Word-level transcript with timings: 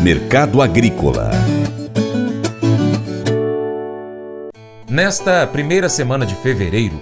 Mercado 0.00 0.62
Agrícola 0.62 1.30
Nesta 4.88 5.46
primeira 5.46 5.88
semana 5.88 6.24
de 6.24 6.34
fevereiro, 6.36 7.00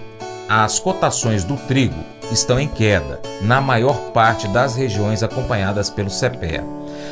as 0.49 0.79
cotações 0.79 1.45
do 1.45 1.57
trigo 1.57 1.95
estão 2.33 2.59
em 2.59 2.69
queda 2.69 3.21
na 3.43 3.61
maior 3.61 4.11
parte 4.13 4.49
das 4.49 4.75
regiões 4.75 5.23
acompanhadas 5.23 5.89
pelo 5.89 6.11
CPEA. 6.11 6.65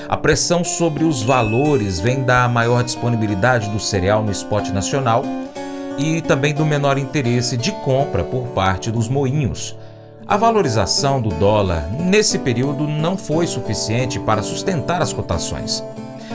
A 0.08 0.16
pressão 0.16 0.65
sobre 0.65 1.05
os 1.05 1.23
valores 1.23 2.01
vem 2.01 2.23
da 2.23 2.49
maior 2.49 2.83
disponibilidade 2.83 3.71
do 3.71 3.79
cereal 3.79 4.23
no 4.23 4.33
esporte 4.33 4.73
nacional 4.73 5.25
e 5.99 6.21
também 6.21 6.53
do 6.53 6.67
menor 6.67 6.99
interesse 6.99 7.57
de 7.57 7.71
compra 7.71 8.25
por 8.25 8.49
parte 8.49 8.91
dos 8.91 9.09
moinhos, 9.09 9.77
a 10.27 10.36
valorização 10.36 11.20
do 11.20 11.29
dólar 11.30 11.90
nesse 11.93 12.38
período 12.38 12.86
não 12.86 13.16
foi 13.16 13.46
suficiente 13.46 14.18
para 14.18 14.43
sustentar 14.43 15.02
as 15.02 15.12
cotações. 15.12 15.84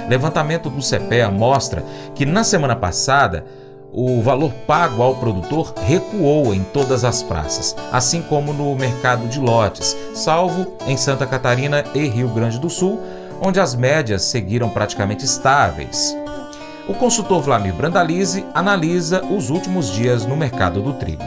Levantamento 0.07 0.69
do 0.69 0.81
CPEA 0.81 1.29
mostra 1.29 1.83
que 2.14 2.25
na 2.25 2.43
semana 2.43 2.75
passada 2.75 3.45
o 3.91 4.21
valor 4.21 4.51
pago 4.67 5.01
ao 5.01 5.15
produtor 5.15 5.73
recuou 5.86 6.54
em 6.54 6.64
todas 6.64 7.04
as 7.04 7.23
praças, 7.23 7.75
assim 7.91 8.21
como 8.21 8.54
no 8.54 8.75
mercado 8.75 9.28
de 9.28 9.39
lotes, 9.39 9.97
salvo 10.14 10.78
em 10.87 10.95
Santa 10.95 11.25
Catarina 11.25 11.83
e 11.95 12.07
Rio 12.07 12.29
Grande 12.29 12.59
do 12.59 12.69
Sul, 12.69 13.01
onde 13.42 13.59
as 13.59 13.73
médias 13.73 14.23
seguiram 14.23 14.69
praticamente 14.69 15.25
estáveis. 15.25 16.15
O 16.87 16.93
consultor 16.93 17.42
Vlamir 17.42 17.73
Brandalize 17.73 18.45
analisa 18.53 19.23
os 19.25 19.50
últimos 19.50 19.92
dias 19.92 20.25
no 20.25 20.37
mercado 20.37 20.81
do 20.81 20.93
trigo. 20.93 21.23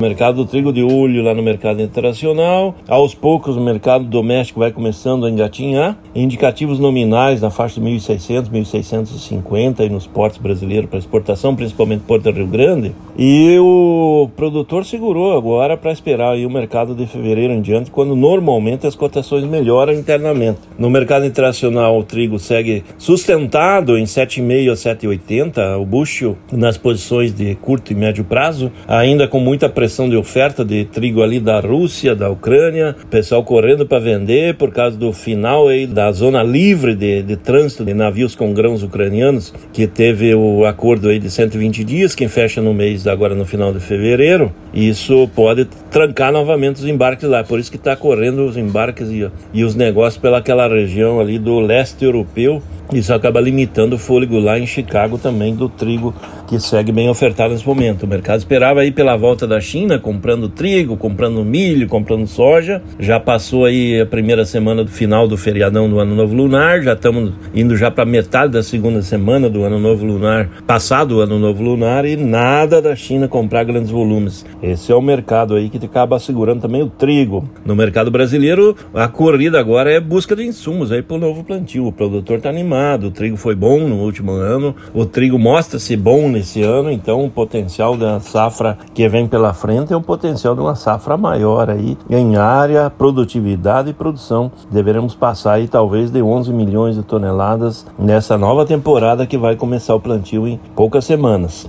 Mercado 0.00 0.38
do 0.38 0.44
trigo 0.44 0.72
de 0.72 0.82
olho 0.82 1.22
lá 1.22 1.32
no 1.32 1.42
mercado 1.42 1.80
internacional. 1.80 2.74
Aos 2.88 3.14
poucos 3.14 3.56
o 3.56 3.60
mercado 3.60 4.04
doméstico 4.04 4.58
vai 4.58 4.72
começando 4.72 5.24
a 5.24 5.30
engatinhar. 5.30 5.96
Indicativos 6.14 6.80
nominais 6.80 7.40
na 7.40 7.48
faixa 7.48 7.80
de 7.80 7.86
1.600, 7.86 8.50
1.650 8.50 9.80
aí 9.80 9.88
nos 9.88 10.06
portos 10.06 10.38
brasileiros 10.38 10.90
para 10.90 10.98
exportação, 10.98 11.54
principalmente 11.54 12.02
Porto 12.02 12.28
Rio 12.30 12.46
Grande. 12.46 12.92
E 13.16 13.56
o 13.60 14.28
produtor 14.36 14.84
segurou 14.84 15.36
agora 15.36 15.76
para 15.76 15.92
esperar 15.92 16.36
o 16.36 16.50
mercado 16.50 16.94
de 16.94 17.06
fevereiro 17.06 17.52
em 17.52 17.62
diante, 17.62 17.90
quando 17.90 18.16
normalmente 18.16 18.88
as 18.88 18.96
cotações 18.96 19.44
melhoram 19.44 19.92
internamente. 19.92 20.58
No 20.76 20.90
mercado 20.90 21.24
internacional 21.24 21.96
o 21.96 22.02
trigo 22.02 22.38
segue 22.40 22.82
sustentado 22.98 23.96
em 23.96 24.04
7,5 24.04 24.72
a 24.72 24.74
7,80, 24.74 25.80
o 25.80 25.86
bucho 25.86 26.36
nas 26.52 26.76
posições 26.76 27.32
de 27.32 27.54
curto 27.54 27.92
e 27.92 27.94
médio 27.94 28.24
prazo, 28.24 28.72
ainda 28.88 29.28
com 29.28 29.38
muita 29.38 29.68
pressão 29.68 29.93
de 29.94 30.16
oferta 30.16 30.64
de 30.64 30.84
trigo 30.84 31.22
ali 31.22 31.38
da 31.38 31.60
Rússia, 31.60 32.14
da 32.16 32.28
Ucrânia, 32.28 32.96
pessoal 33.08 33.44
correndo 33.44 33.86
para 33.86 34.00
vender 34.00 34.56
por 34.56 34.72
causa 34.72 34.96
do 34.96 35.12
final 35.12 35.68
aí 35.68 35.86
da 35.86 36.10
zona 36.10 36.42
livre 36.42 36.96
de, 36.96 37.22
de 37.22 37.36
trânsito 37.36 37.84
de 37.84 37.94
navios 37.94 38.34
com 38.34 38.52
grãos 38.52 38.82
ucranianos, 38.82 39.54
que 39.72 39.86
teve 39.86 40.34
o 40.34 40.64
acordo 40.64 41.08
aí 41.08 41.20
de 41.20 41.30
120 41.30 41.84
dias, 41.84 42.14
que 42.14 42.26
fecha 42.26 42.60
no 42.60 42.74
mês 42.74 43.06
agora 43.06 43.34
no 43.36 43.44
final 43.44 43.72
de 43.72 43.78
fevereiro. 43.78 44.52
Isso 44.74 45.30
pode 45.36 45.66
trancar 45.90 46.32
novamente 46.32 46.76
os 46.76 46.86
embarques 46.88 47.28
lá, 47.28 47.44
por 47.44 47.60
isso 47.60 47.70
que 47.70 47.76
está 47.76 47.94
correndo 47.94 48.44
os 48.44 48.56
embarques 48.56 49.08
e, 49.08 49.30
e 49.52 49.62
os 49.62 49.76
negócios 49.76 50.20
pelaquela 50.20 50.66
região 50.66 51.20
ali 51.20 51.38
do 51.38 51.60
leste 51.60 52.04
europeu 52.04 52.60
isso 52.92 53.12
acaba 53.14 53.40
limitando 53.40 53.96
o 53.96 53.98
fôlego 53.98 54.38
lá 54.38 54.58
em 54.58 54.66
Chicago 54.66 55.16
também 55.16 55.54
do 55.54 55.68
trigo 55.68 56.14
que 56.46 56.60
segue 56.60 56.92
bem 56.92 57.08
ofertado 57.08 57.54
nesse 57.54 57.66
momento. 57.66 58.02
O 58.02 58.06
mercado 58.06 58.38
esperava 58.38 58.80
aí 58.80 58.90
pela 58.90 59.16
volta 59.16 59.46
da 59.46 59.60
China, 59.60 59.98
comprando 59.98 60.48
trigo, 60.48 60.96
comprando 60.96 61.42
milho, 61.44 61.88
comprando 61.88 62.26
soja. 62.26 62.82
Já 62.98 63.18
passou 63.18 63.64
aí 63.64 64.00
a 64.00 64.06
primeira 64.06 64.44
semana 64.44 64.84
do 64.84 64.90
final 64.90 65.26
do 65.26 65.36
feriadão 65.36 65.88
do 65.88 65.98
Ano 65.98 66.14
Novo 66.14 66.34
Lunar, 66.34 66.82
já 66.82 66.92
estamos 66.92 67.32
indo 67.54 67.76
já 67.76 67.90
para 67.90 68.04
metade 68.04 68.52
da 68.52 68.62
segunda 68.62 69.00
semana 69.00 69.48
do 69.48 69.64
Ano 69.64 69.78
Novo 69.78 70.04
Lunar, 70.04 70.50
passado 70.66 71.16
o 71.16 71.20
Ano 71.20 71.38
Novo 71.38 71.62
Lunar 71.62 72.04
e 72.04 72.16
nada 72.16 72.82
da 72.82 72.94
China 72.94 73.26
comprar 73.26 73.64
grandes 73.64 73.90
volumes. 73.90 74.44
Esse 74.62 74.92
é 74.92 74.94
o 74.94 75.00
mercado 75.00 75.54
aí 75.54 75.70
que 75.70 75.84
acaba 75.84 76.18
segurando 76.18 76.60
também 76.60 76.82
o 76.82 76.90
trigo. 76.90 77.48
No 77.64 77.74
mercado 77.74 78.10
brasileiro, 78.10 78.76
a 78.92 79.08
corrida 79.08 79.58
agora 79.58 79.90
é 79.90 79.98
busca 79.98 80.36
de 80.36 80.44
insumos 80.44 80.92
aí 80.92 81.02
para 81.02 81.16
o 81.16 81.20
novo 81.20 81.42
plantio. 81.42 81.86
O 81.86 81.92
produtor 81.92 82.36
está 82.36 82.50
animado 82.50 82.73
o 83.06 83.10
trigo 83.10 83.36
foi 83.36 83.54
bom 83.54 83.80
no 83.80 83.96
último 83.96 84.32
ano, 84.32 84.74
o 84.92 85.06
trigo 85.06 85.38
mostra-se 85.38 85.96
bom 85.96 86.28
nesse 86.28 86.62
ano, 86.62 86.90
então 86.90 87.24
o 87.24 87.30
potencial 87.30 87.96
da 87.96 88.18
safra 88.18 88.76
que 88.92 89.08
vem 89.08 89.28
pela 89.28 89.54
frente 89.54 89.92
é 89.92 89.96
um 89.96 90.02
potencial 90.02 90.54
de 90.54 90.60
uma 90.60 90.74
safra 90.74 91.16
maior 91.16 91.70
aí 91.70 91.96
em 92.10 92.36
área, 92.36 92.90
produtividade 92.90 93.90
e 93.90 93.94
produção. 93.94 94.50
Deveremos 94.70 95.14
passar 95.14 95.54
aí 95.54 95.68
talvez 95.68 96.10
de 96.10 96.20
11 96.20 96.52
milhões 96.52 96.96
de 96.96 97.02
toneladas 97.02 97.86
nessa 97.98 98.36
nova 98.36 98.66
temporada 98.66 99.26
que 99.26 99.38
vai 99.38 99.54
começar 99.54 99.94
o 99.94 100.00
plantio 100.00 100.48
em 100.48 100.58
poucas 100.74 101.04
semanas. 101.04 101.68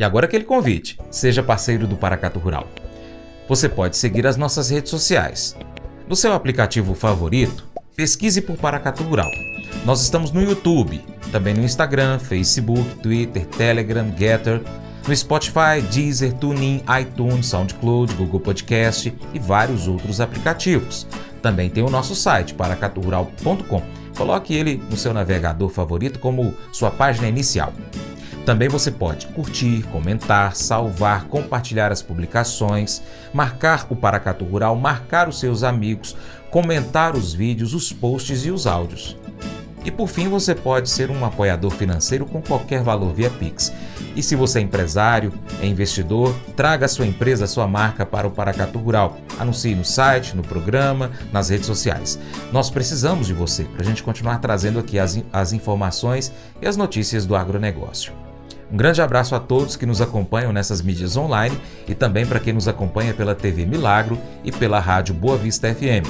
E 0.00 0.04
agora 0.04 0.24
aquele 0.24 0.44
convite: 0.44 0.98
seja 1.10 1.42
parceiro 1.42 1.86
do 1.86 1.94
Paracato 1.94 2.38
Rural. 2.38 2.66
Você 3.46 3.68
pode 3.68 3.98
seguir 3.98 4.26
as 4.26 4.38
nossas 4.38 4.70
redes 4.70 4.90
sociais. 4.90 5.54
No 6.08 6.16
seu 6.16 6.32
aplicativo 6.32 6.94
favorito, 6.94 7.68
pesquise 7.94 8.40
por 8.40 8.56
Paracato 8.56 9.02
Rural. 9.02 9.30
Nós 9.84 10.00
estamos 10.00 10.32
no 10.32 10.42
YouTube, 10.42 11.04
também 11.30 11.52
no 11.52 11.62
Instagram, 11.62 12.18
Facebook, 12.18 12.82
Twitter, 13.02 13.44
Telegram, 13.44 14.10
Getter, 14.16 14.62
no 15.06 15.14
Spotify, 15.14 15.82
Deezer, 15.92 16.32
TuneIn, 16.32 16.82
iTunes, 17.02 17.46
SoundCloud, 17.46 18.14
Google 18.14 18.40
Podcast 18.40 19.14
e 19.34 19.38
vários 19.38 19.86
outros 19.86 20.18
aplicativos. 20.18 21.06
Também 21.42 21.68
tem 21.68 21.82
o 21.82 21.90
nosso 21.90 22.14
site, 22.14 22.54
paracaturural.com. 22.54 23.82
Coloque 24.16 24.54
ele 24.54 24.82
no 24.90 24.96
seu 24.96 25.12
navegador 25.12 25.68
favorito 25.68 26.18
como 26.18 26.54
sua 26.72 26.90
página 26.90 27.28
inicial. 27.28 27.72
Também 28.44 28.68
você 28.68 28.90
pode 28.90 29.26
curtir, 29.28 29.82
comentar, 29.92 30.56
salvar, 30.56 31.24
compartilhar 31.24 31.92
as 31.92 32.02
publicações, 32.02 33.02
marcar 33.32 33.86
o 33.90 33.96
Paracatu 33.96 34.44
Rural, 34.44 34.74
marcar 34.76 35.28
os 35.28 35.38
seus 35.38 35.62
amigos, 35.62 36.16
comentar 36.50 37.14
os 37.14 37.32
vídeos, 37.32 37.74
os 37.74 37.92
posts 37.92 38.44
e 38.44 38.50
os 38.50 38.66
áudios. 38.66 39.16
E 39.84 39.90
por 39.90 40.08
fim, 40.08 40.28
você 40.28 40.54
pode 40.54 40.90
ser 40.90 41.10
um 41.10 41.24
apoiador 41.24 41.70
financeiro 41.70 42.26
com 42.26 42.42
qualquer 42.42 42.82
valor 42.82 43.14
via 43.14 43.30
Pix. 43.30 43.72
E 44.14 44.22
se 44.22 44.36
você 44.36 44.58
é 44.58 44.62
empresário, 44.62 45.32
é 45.62 45.66
investidor, 45.66 46.34
traga 46.54 46.84
a 46.84 46.88
sua 46.88 47.06
empresa, 47.06 47.44
a 47.44 47.48
sua 47.48 47.66
marca 47.66 48.04
para 48.04 48.26
o 48.26 48.30
Paracatu 48.30 48.78
Rural. 48.78 49.16
Anuncie 49.38 49.74
no 49.74 49.84
site, 49.84 50.36
no 50.36 50.42
programa, 50.42 51.10
nas 51.32 51.48
redes 51.48 51.66
sociais. 51.66 52.18
Nós 52.52 52.68
precisamos 52.68 53.26
de 53.26 53.32
você 53.32 53.64
para 53.64 53.82
a 53.82 53.84
gente 53.84 54.02
continuar 54.02 54.38
trazendo 54.38 54.78
aqui 54.78 54.98
as, 54.98 55.22
as 55.32 55.52
informações 55.52 56.30
e 56.60 56.66
as 56.66 56.76
notícias 56.76 57.24
do 57.24 57.34
agronegócio. 57.34 58.29
Um 58.72 58.76
grande 58.76 59.02
abraço 59.02 59.34
a 59.34 59.40
todos 59.40 59.74
que 59.74 59.84
nos 59.84 60.00
acompanham 60.00 60.52
nessas 60.52 60.80
mídias 60.80 61.16
online 61.16 61.58
e 61.88 61.94
também 61.94 62.24
para 62.24 62.38
quem 62.38 62.52
nos 62.52 62.68
acompanha 62.68 63.12
pela 63.12 63.34
TV 63.34 63.66
Milagro 63.66 64.18
e 64.44 64.52
pela 64.52 64.78
rádio 64.78 65.12
Boa 65.12 65.36
Vista 65.36 65.74
FM. 65.74 66.06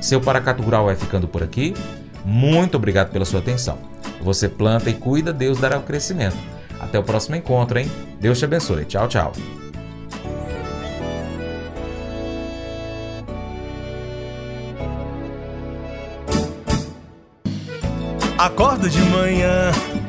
Seu 0.00 0.20
Paracatu 0.20 0.62
Rural 0.62 0.84
vai 0.84 0.94
ficando 0.94 1.26
por 1.26 1.42
aqui. 1.42 1.74
Muito 2.24 2.76
obrigado 2.76 3.10
pela 3.10 3.24
sua 3.24 3.40
atenção. 3.40 3.78
Você 4.20 4.48
planta 4.48 4.88
e 4.88 4.94
cuida, 4.94 5.32
Deus 5.32 5.58
dará 5.58 5.76
o 5.76 5.82
crescimento. 5.82 6.36
Até 6.78 6.98
o 6.98 7.02
próximo 7.02 7.34
encontro, 7.34 7.78
hein? 7.78 7.90
Deus 8.20 8.38
te 8.38 8.44
abençoe. 8.44 8.84
Tchau, 8.84 9.08
tchau. 9.08 9.32
Acordo 18.38 18.90
de 18.90 19.00
manhã 19.00 19.70